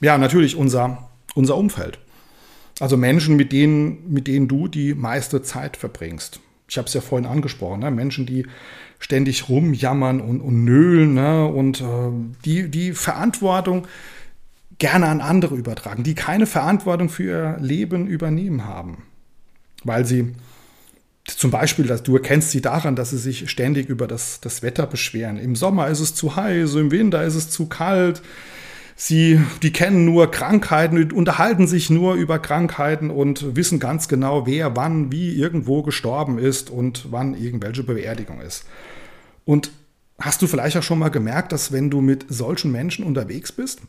ja, 0.00 0.18
natürlich 0.18 0.56
unser, 0.56 1.10
unser 1.34 1.56
Umfeld. 1.56 1.98
Also 2.80 2.96
Menschen, 2.96 3.36
mit 3.36 3.52
denen, 3.52 4.12
mit 4.12 4.26
denen 4.26 4.48
du 4.48 4.66
die 4.66 4.94
meiste 4.94 5.42
Zeit 5.42 5.76
verbringst. 5.76 6.40
Ich 6.70 6.78
habe 6.78 6.86
es 6.86 6.94
ja 6.94 7.00
vorhin 7.00 7.26
angesprochen, 7.28 7.80
ne? 7.80 7.90
Menschen, 7.90 8.26
die 8.26 8.46
ständig 9.00 9.48
rumjammern 9.48 10.20
und, 10.20 10.40
und 10.40 10.64
nölen 10.64 11.14
ne? 11.14 11.46
und 11.46 11.80
äh, 11.80 11.84
die, 12.44 12.70
die 12.70 12.92
Verantwortung 12.92 13.88
gerne 14.78 15.08
an 15.08 15.20
andere 15.20 15.56
übertragen, 15.56 16.04
die 16.04 16.14
keine 16.14 16.46
Verantwortung 16.46 17.08
für 17.08 17.22
ihr 17.24 17.56
Leben 17.60 18.06
übernehmen 18.06 18.66
haben, 18.66 19.02
weil 19.82 20.06
sie 20.06 20.34
zum 21.24 21.50
Beispiel, 21.50 21.86
dass 21.86 22.02
du 22.02 22.16
erkennst 22.16 22.50
sie 22.50 22.60
daran, 22.60 22.94
dass 22.94 23.10
sie 23.10 23.18
sich 23.18 23.50
ständig 23.50 23.88
über 23.88 24.06
das, 24.06 24.40
das 24.40 24.62
Wetter 24.62 24.86
beschweren. 24.86 25.38
Im 25.38 25.56
Sommer 25.56 25.88
ist 25.88 26.00
es 26.00 26.14
zu 26.14 26.36
heiß, 26.36 26.74
im 26.76 26.90
Winter 26.90 27.24
ist 27.24 27.34
es 27.34 27.50
zu 27.50 27.66
kalt. 27.66 28.22
Sie, 29.02 29.40
die 29.62 29.72
kennen 29.72 30.04
nur 30.04 30.30
Krankheiten, 30.30 31.10
unterhalten 31.12 31.66
sich 31.66 31.88
nur 31.88 32.16
über 32.16 32.38
Krankheiten 32.38 33.10
und 33.10 33.56
wissen 33.56 33.78
ganz 33.78 34.08
genau, 34.08 34.46
wer 34.46 34.76
wann 34.76 35.10
wie 35.10 35.32
irgendwo 35.32 35.82
gestorben 35.82 36.36
ist 36.36 36.68
und 36.68 37.10
wann 37.10 37.32
irgendwelche 37.32 37.82
Beerdigung 37.82 38.42
ist. 38.42 38.66
Und 39.46 39.70
hast 40.18 40.42
du 40.42 40.46
vielleicht 40.46 40.76
auch 40.76 40.82
schon 40.82 40.98
mal 40.98 41.08
gemerkt, 41.08 41.52
dass 41.52 41.72
wenn 41.72 41.88
du 41.88 42.02
mit 42.02 42.26
solchen 42.28 42.72
Menschen 42.72 43.06
unterwegs 43.06 43.52
bist, 43.52 43.80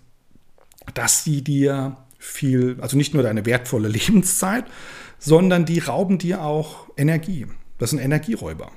dass 0.94 1.26
sie 1.26 1.44
dir 1.44 1.98
viel, 2.18 2.78
also 2.80 2.96
nicht 2.96 3.14
nur 3.14 3.22
deine 3.22 3.46
wertvolle 3.46 3.88
Lebenszeit, 3.90 4.64
sondern 5.20 5.66
die 5.66 5.80
rauben 5.80 6.20
dir 6.20 6.42
auch 6.42 6.88
Energie. 6.96 7.48
Das 7.80 7.90
sind 7.90 8.00
Energieräuber. 8.00 8.72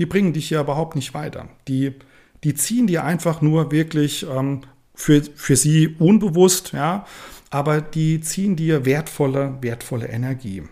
Die 0.00 0.06
bringen 0.06 0.32
dich 0.32 0.50
ja 0.50 0.60
überhaupt 0.60 0.96
nicht 0.96 1.14
weiter. 1.14 1.48
Die, 1.68 1.94
die 2.42 2.54
ziehen 2.54 2.88
dir 2.88 3.04
einfach 3.04 3.42
nur 3.42 3.70
wirklich 3.70 4.26
ähm, 4.28 4.62
für, 4.98 5.22
für 5.22 5.54
sie 5.54 5.94
unbewusst, 5.98 6.72
ja, 6.72 7.06
aber 7.50 7.80
die 7.80 8.20
ziehen 8.20 8.56
dir 8.56 8.84
wertvolle, 8.84 9.56
wertvolle 9.60 10.08
Energie. 10.08 10.64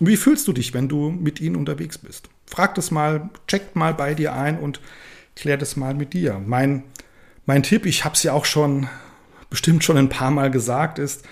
Wie 0.00 0.16
fühlst 0.16 0.48
du 0.48 0.54
dich, 0.54 0.72
wenn 0.72 0.88
du 0.88 1.10
mit 1.10 1.38
ihnen 1.40 1.56
unterwegs 1.56 1.98
bist? 1.98 2.30
Frag 2.46 2.74
das 2.74 2.90
mal, 2.90 3.28
check 3.46 3.76
mal 3.76 3.92
bei 3.92 4.14
dir 4.14 4.32
ein 4.32 4.58
und 4.58 4.80
klär 5.36 5.58
das 5.58 5.76
mal 5.76 5.92
mit 5.92 6.14
dir. 6.14 6.40
Mein, 6.44 6.84
mein 7.44 7.62
Tipp, 7.62 7.84
ich 7.84 8.06
habe 8.06 8.14
es 8.14 8.22
ja 8.22 8.32
auch 8.32 8.46
schon 8.46 8.88
bestimmt 9.50 9.84
schon 9.84 9.98
ein 9.98 10.08
paar 10.08 10.30
Mal 10.30 10.50
gesagt, 10.50 10.98
ist, 10.98 11.26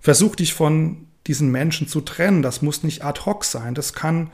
versuch 0.00 0.36
dich 0.36 0.54
von 0.54 1.08
diesen 1.26 1.50
Menschen 1.50 1.88
zu 1.88 2.00
trennen. 2.00 2.42
Das 2.42 2.62
muss 2.62 2.84
nicht 2.84 3.04
ad 3.04 3.22
hoc 3.26 3.44
sein. 3.44 3.74
Das 3.74 3.92
kann, 3.92 4.30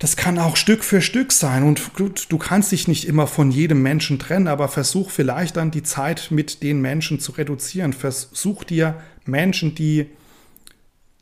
das 0.00 0.16
kann 0.16 0.38
auch 0.38 0.56
Stück 0.56 0.82
für 0.82 1.00
Stück 1.00 1.30
sein. 1.30 1.62
Und 1.62 1.94
gut, 1.94 2.26
du 2.30 2.38
kannst 2.38 2.72
dich 2.72 2.88
nicht 2.88 3.06
immer 3.06 3.28
von 3.28 3.52
jedem 3.52 3.82
Menschen 3.82 4.18
trennen, 4.18 4.48
aber 4.48 4.66
versuch 4.66 5.10
vielleicht 5.10 5.56
dann 5.56 5.70
die 5.70 5.84
Zeit 5.84 6.32
mit 6.32 6.64
den 6.64 6.80
Menschen 6.80 7.20
zu 7.20 7.32
reduzieren. 7.32 7.92
Versuch 7.92 8.64
dir 8.64 9.00
Menschen, 9.24 9.76
die, 9.76 10.06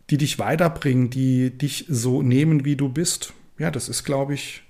die 0.08 0.16
dich 0.16 0.38
weiterbringen, 0.38 1.10
die 1.10 1.50
dich 1.50 1.84
so 1.90 2.22
nehmen, 2.22 2.64
wie 2.64 2.76
du 2.76 2.88
bist. 2.88 3.34
Ja, 3.58 3.70
das 3.70 3.90
ist, 3.90 4.04
glaube 4.04 4.32
ich, 4.32 4.62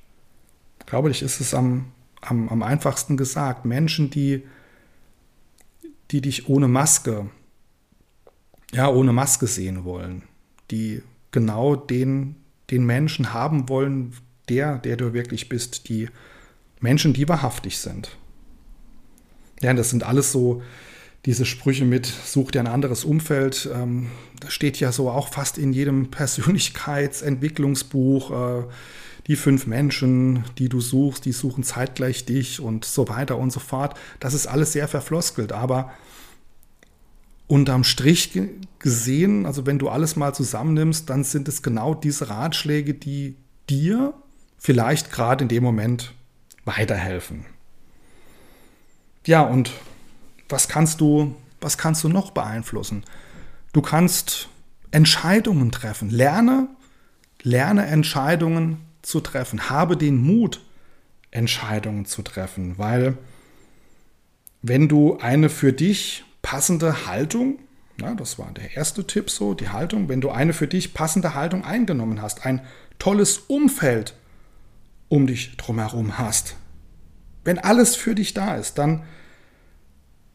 glaube 0.86 1.10
ich, 1.10 1.22
ist 1.22 1.40
es 1.40 1.54
am, 1.54 1.92
am, 2.20 2.48
am 2.48 2.64
einfachsten 2.64 3.16
gesagt. 3.16 3.64
Menschen, 3.64 4.10
die, 4.10 4.42
die 6.10 6.22
dich 6.22 6.48
ohne 6.48 6.66
Maske 6.66 7.30
ja, 8.72 8.90
ohne 8.90 9.12
Maske 9.12 9.46
sehen 9.46 9.84
wollen, 9.84 10.22
die 10.70 11.02
genau 11.30 11.76
den, 11.76 12.36
den 12.70 12.84
Menschen 12.84 13.32
haben 13.32 13.68
wollen, 13.68 14.14
der, 14.48 14.78
der 14.78 14.96
du 14.96 15.12
wirklich 15.12 15.48
bist, 15.48 15.88
die 15.88 16.08
Menschen, 16.80 17.12
die 17.12 17.28
wahrhaftig 17.28 17.78
sind. 17.78 18.16
Ja, 19.60 19.74
das 19.74 19.90
sind 19.90 20.04
alles 20.04 20.30
so 20.32 20.62
diese 21.24 21.44
Sprüche 21.44 21.84
mit, 21.84 22.06
such 22.06 22.52
dir 22.52 22.60
ein 22.60 22.68
anderes 22.68 23.04
Umfeld. 23.04 23.68
Ähm, 23.74 24.06
das 24.40 24.52
steht 24.52 24.78
ja 24.80 24.90
so 24.92 25.10
auch 25.10 25.28
fast 25.28 25.58
in 25.58 25.72
jedem 25.72 26.10
Persönlichkeitsentwicklungsbuch. 26.10 28.30
Äh, 28.30 28.64
die 29.26 29.34
fünf 29.36 29.66
Menschen, 29.66 30.44
die 30.56 30.68
du 30.70 30.80
suchst, 30.80 31.26
die 31.26 31.32
suchen 31.32 31.62
zeitgleich 31.62 32.24
dich 32.24 32.60
und 32.60 32.86
so 32.86 33.08
weiter 33.08 33.36
und 33.36 33.52
so 33.52 33.60
fort. 33.60 33.94
Das 34.20 34.32
ist 34.32 34.46
alles 34.46 34.72
sehr 34.72 34.88
verfloskelt, 34.88 35.52
aber 35.52 35.92
unterm 37.48 37.82
Strich 37.82 38.38
gesehen, 38.78 39.46
also 39.46 39.66
wenn 39.66 39.78
du 39.78 39.88
alles 39.88 40.14
mal 40.14 40.34
zusammennimmst, 40.34 41.10
dann 41.10 41.24
sind 41.24 41.48
es 41.48 41.62
genau 41.62 41.94
diese 41.94 42.28
Ratschläge, 42.28 42.94
die 42.94 43.36
dir 43.68 44.14
vielleicht 44.58 45.10
gerade 45.10 45.42
in 45.42 45.48
dem 45.48 45.64
Moment 45.64 46.12
weiterhelfen. 46.64 47.46
Ja, 49.26 49.42
und 49.42 49.72
was 50.48 50.68
kannst 50.68 51.00
du, 51.00 51.34
was 51.60 51.78
kannst 51.78 52.04
du 52.04 52.08
noch 52.08 52.30
beeinflussen? 52.30 53.04
Du 53.72 53.82
kannst 53.82 54.48
Entscheidungen 54.90 55.70
treffen. 55.70 56.10
Lerne, 56.10 56.68
lerne 57.42 57.86
Entscheidungen 57.86 58.78
zu 59.02 59.20
treffen. 59.20 59.70
Habe 59.70 59.96
den 59.96 60.16
Mut, 60.16 60.60
Entscheidungen 61.30 62.06
zu 62.06 62.22
treffen, 62.22 62.78
weil 62.78 63.18
wenn 64.62 64.88
du 64.88 65.18
eine 65.18 65.50
für 65.50 65.72
dich 65.72 66.24
passende 66.48 67.06
Haltung, 67.06 67.58
na, 67.98 68.14
das 68.14 68.38
war 68.38 68.50
der 68.52 68.74
erste 68.74 69.06
Tipp 69.06 69.28
so, 69.28 69.52
die 69.52 69.68
Haltung, 69.68 70.08
wenn 70.08 70.22
du 70.22 70.30
eine 70.30 70.54
für 70.54 70.66
dich 70.66 70.94
passende 70.94 71.34
Haltung 71.34 71.62
eingenommen 71.62 72.22
hast, 72.22 72.46
ein 72.46 72.62
tolles 72.98 73.36
Umfeld 73.36 74.14
um 75.10 75.26
dich 75.26 75.58
drumherum 75.58 76.16
hast, 76.16 76.56
wenn 77.44 77.58
alles 77.58 77.96
für 77.96 78.14
dich 78.14 78.32
da 78.32 78.56
ist, 78.56 78.78
dann, 78.78 79.04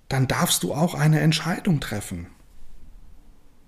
dann 0.08 0.28
darfst 0.28 0.62
du 0.62 0.76
auch 0.76 0.94
eine 0.94 1.20
Entscheidung 1.20 1.80
treffen. 1.80 2.28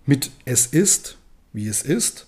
Mit 0.05 0.29
es 0.45 0.67
ist, 0.67 1.17
wie 1.51 1.67
es 1.67 1.81
ist, 1.81 2.27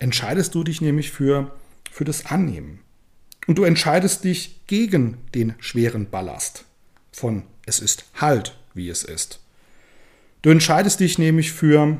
entscheidest 0.00 0.54
du 0.54 0.64
dich 0.64 0.82
nämlich 0.82 1.12
für, 1.12 1.56
für 1.90 2.04
das 2.04 2.26
Annehmen. 2.26 2.80
Und 3.46 3.56
du 3.56 3.64
entscheidest 3.64 4.24
dich 4.24 4.66
gegen 4.66 5.16
den 5.34 5.54
schweren 5.60 6.10
Ballast 6.10 6.66
von 7.10 7.44
es 7.64 7.80
ist 7.80 8.04
halt, 8.20 8.54
wie 8.74 8.90
es 8.90 9.02
ist. 9.02 9.40
Du 10.46 10.52
entscheidest 10.52 11.00
dich 11.00 11.18
nämlich 11.18 11.50
für, 11.50 11.98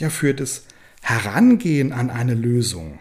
ja, 0.00 0.08
für 0.08 0.32
das 0.32 0.64
Herangehen 1.02 1.92
an 1.92 2.08
eine 2.08 2.32
Lösung. 2.32 3.00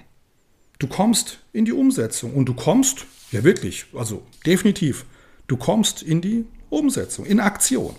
Du 0.79 0.87
kommst 0.87 1.39
in 1.53 1.63
die 1.63 1.71
Umsetzung 1.71 2.33
und 2.33 2.43
du 2.43 2.53
kommst, 2.53 3.05
ja 3.31 3.45
wirklich, 3.45 3.85
also 3.93 4.27
definitiv, 4.45 5.05
du 5.47 5.55
kommst 5.55 6.03
in 6.03 6.19
die 6.19 6.43
Umsetzung, 6.69 7.25
in 7.25 7.39
Aktion. 7.39 7.95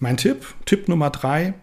Mein 0.00 0.16
Tipp, 0.16 0.44
Tipp 0.64 0.88
Nummer 0.88 1.10
drei, 1.10 1.54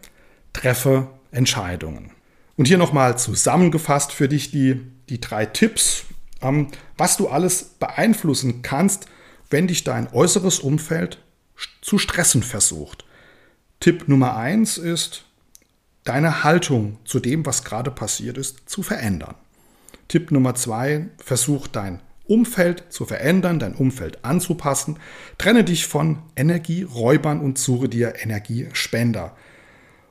treffe 0.53 1.09
Entscheidungen. 1.31 2.11
Und 2.55 2.69
hier 2.69 2.77
nochmal 2.77 3.17
zusammengefasst 3.17 4.13
für 4.13 4.29
dich 4.29 4.51
die, 4.51 4.79
die 5.09 5.19
drei 5.19 5.45
Tipps, 5.45 6.05
ähm, 6.41 6.67
was 6.95 7.17
du 7.17 7.27
alles 7.27 7.75
beeinflussen 7.77 8.61
kannst, 8.61 9.07
wenn 9.49 9.67
dich 9.67 9.83
dein 9.83 10.07
äußeres 10.13 10.61
Umfeld 10.61 11.21
zu 11.81 11.97
stressen 11.97 12.41
versucht. 12.41 13.03
Tipp 13.81 14.07
Nummer 14.07 14.37
eins 14.37 14.77
ist, 14.77 15.25
deine 16.03 16.43
Haltung 16.43 16.99
zu 17.03 17.19
dem, 17.19 17.45
was 17.47 17.63
gerade 17.63 17.89
passiert 17.89 18.37
ist, 18.37 18.69
zu 18.69 18.83
verändern. 18.83 19.33
Tipp 20.07 20.31
Nummer 20.31 20.53
zwei, 20.53 21.07
versuch 21.17 21.67
dein 21.67 21.99
Umfeld 22.27 22.85
zu 22.89 23.05
verändern, 23.05 23.57
dein 23.57 23.73
Umfeld 23.73 24.23
anzupassen. 24.23 24.99
Trenne 25.39 25.63
dich 25.63 25.87
von 25.87 26.19
Energieräubern 26.35 27.41
und 27.41 27.57
suche 27.57 27.89
dir 27.89 28.13
Energiespender. 28.21 29.35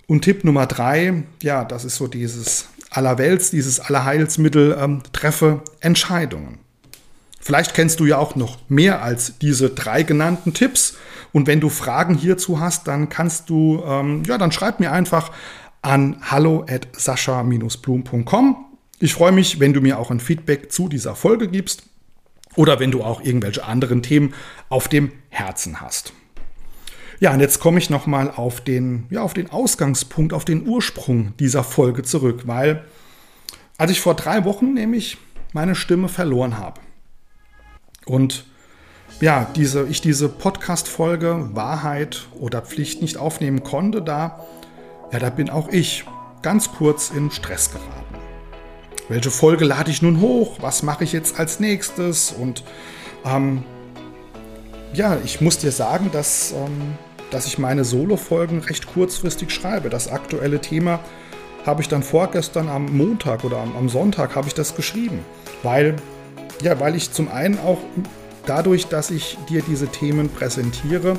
Und 0.08 0.22
Tipp 0.22 0.42
Nummer 0.42 0.66
drei, 0.66 1.22
ja, 1.40 1.64
das 1.64 1.84
ist 1.84 1.94
so 1.94 2.08
dieses 2.08 2.68
Allerwelts, 2.90 3.52
dieses 3.52 3.78
Allerheilsmittel, 3.78 4.76
ähm, 4.80 5.02
treffe 5.12 5.62
Entscheidungen. 5.78 6.58
Vielleicht 7.42 7.72
kennst 7.72 8.00
du 8.00 8.04
ja 8.04 8.18
auch 8.18 8.36
noch 8.36 8.58
mehr 8.68 9.02
als 9.02 9.38
diese 9.38 9.70
drei 9.70 10.02
genannten 10.02 10.52
Tipps. 10.52 10.98
Und 11.32 11.46
wenn 11.46 11.60
du 11.60 11.70
Fragen 11.70 12.14
hierzu 12.14 12.60
hast, 12.60 12.86
dann 12.86 13.08
kannst 13.08 13.48
du, 13.48 13.82
ähm, 13.84 14.22
ja, 14.24 14.36
dann 14.36 14.52
schreib 14.52 14.78
mir 14.78 14.92
einfach 14.92 15.32
an 15.80 16.16
hallo 16.20 16.66
at 16.68 16.88
sascha-blum.com. 16.92 18.66
Ich 18.98 19.14
freue 19.14 19.32
mich, 19.32 19.58
wenn 19.58 19.72
du 19.72 19.80
mir 19.80 19.98
auch 19.98 20.10
ein 20.10 20.20
Feedback 20.20 20.70
zu 20.70 20.88
dieser 20.88 21.14
Folge 21.14 21.48
gibst 21.48 21.84
oder 22.56 22.78
wenn 22.78 22.90
du 22.90 23.02
auch 23.02 23.22
irgendwelche 23.22 23.64
anderen 23.64 24.02
Themen 24.02 24.34
auf 24.68 24.88
dem 24.88 25.12
Herzen 25.30 25.80
hast. 25.80 26.12
Ja, 27.20 27.32
und 27.32 27.40
jetzt 27.40 27.58
komme 27.60 27.78
ich 27.78 27.88
nochmal 27.88 28.30
auf 28.30 28.60
den, 28.60 29.06
ja, 29.08 29.22
auf 29.22 29.32
den 29.32 29.50
Ausgangspunkt, 29.50 30.34
auf 30.34 30.44
den 30.44 30.68
Ursprung 30.68 31.32
dieser 31.38 31.64
Folge 31.64 32.02
zurück, 32.02 32.42
weil 32.46 32.84
als 33.78 33.90
ich 33.90 34.00
vor 34.00 34.14
drei 34.14 34.44
Wochen 34.44 34.74
nämlich 34.74 35.16
meine 35.54 35.74
Stimme 35.74 36.08
verloren 36.08 36.58
habe 36.58 36.80
und 38.06 38.44
ja, 39.20 39.46
diese, 39.54 39.86
ich 39.86 40.00
diese 40.00 40.28
Podcast-Folge 40.28 41.50
Wahrheit 41.52 42.26
oder 42.38 42.62
Pflicht 42.62 43.02
nicht 43.02 43.16
aufnehmen 43.16 43.62
konnte, 43.62 44.00
da, 44.02 44.46
ja, 45.12 45.18
da 45.18 45.30
bin 45.30 45.50
auch 45.50 45.68
ich 45.68 46.04
ganz 46.42 46.72
kurz 46.72 47.10
in 47.10 47.30
Stress 47.30 47.70
geraten. 47.70 48.14
Welche 49.08 49.30
Folge 49.30 49.64
lade 49.64 49.90
ich 49.90 50.02
nun 50.02 50.20
hoch? 50.20 50.58
Was 50.60 50.82
mache 50.82 51.04
ich 51.04 51.12
jetzt 51.12 51.38
als 51.38 51.58
nächstes? 51.58 52.32
Und 52.32 52.62
ähm, 53.24 53.64
ja, 54.92 55.18
ich 55.24 55.40
muss 55.40 55.58
dir 55.58 55.72
sagen, 55.72 56.10
dass, 56.12 56.52
ähm, 56.52 56.94
dass 57.30 57.46
ich 57.46 57.58
meine 57.58 57.84
Solo-Folgen 57.84 58.60
recht 58.60 58.86
kurzfristig 58.86 59.50
schreibe. 59.50 59.90
Das 59.90 60.08
aktuelle 60.08 60.60
Thema 60.60 61.00
habe 61.66 61.82
ich 61.82 61.88
dann 61.88 62.02
vorgestern 62.02 62.68
am 62.68 62.96
Montag 62.96 63.44
oder 63.44 63.58
am, 63.58 63.76
am 63.76 63.88
Sonntag 63.88 64.36
habe 64.36 64.48
ich 64.48 64.54
das 64.54 64.74
geschrieben. 64.76 65.24
Weil, 65.62 65.96
ja, 66.62 66.80
weil 66.80 66.94
ich 66.94 67.12
zum 67.12 67.28
einen 67.28 67.58
auch 67.58 67.78
dadurch, 68.46 68.86
dass 68.86 69.10
ich 69.10 69.38
dir 69.48 69.62
diese 69.62 69.88
Themen 69.88 70.28
präsentiere, 70.28 71.16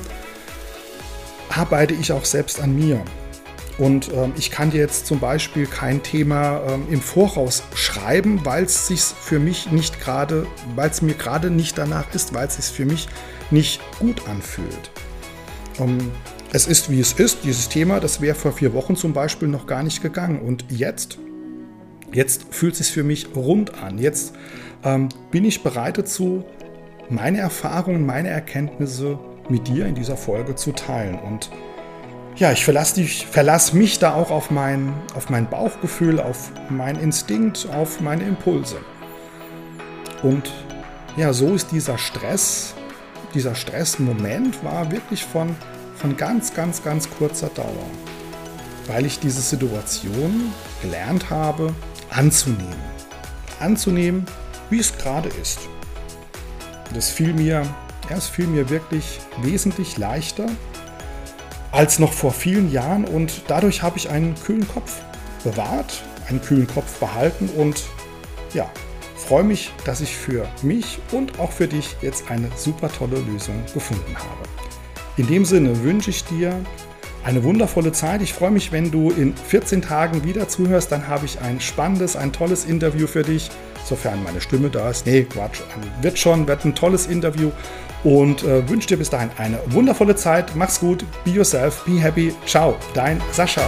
arbeite 1.49 1.93
ich 1.93 2.11
auch 2.11 2.25
selbst 2.25 2.61
an 2.61 2.75
mir. 2.75 3.03
Und 3.77 4.11
ähm, 4.13 4.33
ich 4.37 4.51
kann 4.51 4.71
dir 4.71 4.79
jetzt 4.79 5.07
zum 5.07 5.19
Beispiel 5.19 5.65
kein 5.65 6.03
Thema 6.03 6.61
ähm, 6.67 6.85
im 6.89 7.01
Voraus 7.01 7.63
schreiben, 7.73 8.45
weil 8.45 8.65
es 8.65 8.87
sich 8.87 9.01
für 9.01 9.39
mich 9.39 9.71
nicht 9.71 9.99
gerade, 9.99 10.45
weil 10.75 10.89
es 10.89 11.01
mir 11.01 11.15
gerade 11.15 11.49
nicht 11.49 11.77
danach 11.77 12.13
ist, 12.13 12.33
weil 12.33 12.47
es 12.47 12.57
sich 12.57 12.65
für 12.65 12.85
mich 12.85 13.07
nicht 13.49 13.81
gut 13.99 14.27
anfühlt. 14.27 14.91
Ähm, 15.79 16.11
es 16.53 16.67
ist 16.67 16.91
wie 16.91 16.99
es 16.99 17.13
ist. 17.13 17.39
Dieses 17.43 17.69
Thema, 17.69 17.99
das 17.99 18.21
wäre 18.21 18.35
vor 18.35 18.51
vier 18.51 18.73
Wochen 18.73 18.95
zum 18.95 19.13
Beispiel 19.13 19.47
noch 19.47 19.65
gar 19.65 19.83
nicht 19.83 20.01
gegangen. 20.01 20.41
Und 20.41 20.65
jetzt, 20.69 21.17
jetzt 22.11 22.45
fühlt 22.51 22.73
es 22.73 22.79
sich 22.79 22.91
für 22.91 23.03
mich 23.03 23.29
rund 23.35 23.73
an. 23.81 23.97
Jetzt 23.97 24.33
ähm, 24.83 25.09
bin 25.31 25.45
ich 25.45 25.63
bereit 25.63 25.97
dazu, 25.97 26.43
meine 27.09 27.39
Erfahrungen, 27.39 28.05
meine 28.05 28.29
Erkenntnisse 28.29 29.19
mit 29.49 29.67
dir 29.67 29.85
in 29.85 29.95
dieser 29.95 30.17
Folge 30.17 30.55
zu 30.55 30.71
teilen. 30.71 31.19
Und 31.19 31.49
ja, 32.35 32.51
ich 32.51 32.63
verlasse 32.63 32.95
dich, 32.95 33.27
verlasse 33.27 33.75
mich 33.75 33.99
da 33.99 34.13
auch 34.13 34.31
auf 34.31 34.51
mein, 34.51 34.93
auf 35.15 35.29
mein 35.29 35.49
Bauchgefühl, 35.49 36.19
auf 36.19 36.51
meinen 36.69 36.99
Instinkt, 36.99 37.67
auf 37.73 37.99
meine 37.99 38.23
Impulse. 38.23 38.77
Und 40.23 40.51
ja, 41.17 41.33
so 41.33 41.53
ist 41.53 41.71
dieser 41.71 41.97
Stress, 41.97 42.73
dieser 43.33 43.55
Stressmoment 43.55 44.63
war 44.63 44.91
wirklich 44.91 45.25
von, 45.25 45.55
von 45.95 46.15
ganz, 46.15 46.53
ganz, 46.53 46.83
ganz 46.83 47.09
kurzer 47.09 47.49
Dauer. 47.49 47.67
Weil 48.87 49.05
ich 49.05 49.19
diese 49.19 49.41
Situation 49.41 50.53
gelernt 50.81 51.29
habe, 51.29 51.73
anzunehmen. 52.09 52.91
Anzunehmen, 53.59 54.25
wie 54.71 54.79
es 54.79 54.97
gerade 54.97 55.29
ist. 55.41 55.59
Das 56.93 57.09
fiel 57.09 57.33
mir, 57.33 57.61
ja, 58.09 58.17
es 58.17 58.27
fiel 58.27 58.47
mir 58.47 58.69
wirklich 58.69 59.19
wesentlich 59.41 59.97
leichter, 59.97 60.47
als 61.71 61.99
noch 61.99 62.11
vor 62.11 62.31
vielen 62.31 62.71
Jahren 62.71 63.05
und 63.05 63.43
dadurch 63.47 63.83
habe 63.83 63.97
ich 63.97 64.09
einen 64.09 64.35
kühlen 64.35 64.67
Kopf 64.67 65.01
bewahrt, 65.43 66.03
einen 66.27 66.41
kühlen 66.41 66.67
Kopf 66.67 66.99
behalten 66.99 67.49
und 67.55 67.83
ja, 68.53 68.69
freue 69.15 69.43
mich, 69.43 69.71
dass 69.85 70.01
ich 70.01 70.15
für 70.15 70.47
mich 70.61 70.99
und 71.11 71.39
auch 71.39 71.51
für 71.51 71.67
dich 71.67 71.95
jetzt 72.01 72.29
eine 72.29 72.49
super 72.55 72.91
tolle 72.91 73.19
Lösung 73.19 73.63
gefunden 73.73 74.17
habe. 74.17 74.49
In 75.17 75.27
dem 75.27 75.45
Sinne 75.45 75.83
wünsche 75.83 76.09
ich 76.09 76.25
dir 76.25 76.53
eine 77.23 77.43
wundervolle 77.43 77.91
Zeit. 77.91 78.21
Ich 78.21 78.33
freue 78.33 78.51
mich, 78.51 78.71
wenn 78.71 78.91
du 78.91 79.11
in 79.11 79.35
14 79.35 79.81
Tagen 79.81 80.23
wieder 80.23 80.47
zuhörst. 80.47 80.91
Dann 80.91 81.07
habe 81.07 81.25
ich 81.25 81.39
ein 81.39 81.61
spannendes, 81.61 82.15
ein 82.15 82.33
tolles 82.33 82.65
Interview 82.65 83.07
für 83.07 83.21
dich, 83.21 83.51
sofern 83.85 84.23
meine 84.23 84.41
Stimme 84.41 84.69
da 84.69 84.89
ist. 84.89 85.05
Nee, 85.05 85.23
Quatsch, 85.23 85.61
wird 86.01 86.17
schon, 86.17 86.47
wird 86.47 86.65
ein 86.65 86.75
tolles 86.75 87.07
Interview 87.07 87.51
und 88.03 88.43
äh, 88.43 88.67
wünsche 88.67 88.87
dir 88.87 88.97
bis 88.97 89.09
dahin 89.09 89.29
eine 89.37 89.59
wundervolle 89.67 90.15
Zeit. 90.15 90.55
Mach's 90.55 90.79
gut, 90.79 91.05
be 91.23 91.31
yourself, 91.31 91.83
be 91.85 91.99
happy. 91.99 92.33
Ciao, 92.45 92.75
dein 92.93 93.21
Sascha. 93.31 93.61